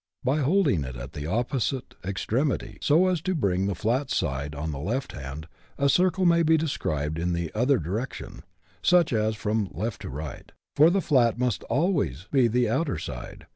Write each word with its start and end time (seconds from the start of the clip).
By 0.23 0.39
holding 0.39 0.83
it 0.83 0.95
at 0.95 1.13
the 1.13 1.27
opposite 1.27 1.93
extremity, 2.03 2.79
so 2.81 3.05
as 3.05 3.21
to 3.21 3.35
bring 3.35 3.67
the 3.67 3.75
flat 3.75 4.09
side 4.09 4.55
on 4.55 4.71
the 4.71 4.79
left 4.79 5.11
hand, 5.11 5.45
a 5.77 5.89
circle 5.89 6.25
may 6.25 6.41
be 6.41 6.57
described 6.57 7.19
in 7.19 7.33
the 7.33 7.53
other 7.53 7.77
direction, 7.77 8.41
i. 8.91 9.01
e. 9.29 9.33
from 9.33 9.69
left 9.71 10.01
to 10.01 10.09
right, 10.09 10.51
for 10.75 10.89
the 10.89 11.01
flat 11.01 11.37
must 11.37 11.61
always 11.65 12.23
be 12.31 12.47
the 12.47 12.67
outer 12.67 12.97
side. 12.97 13.45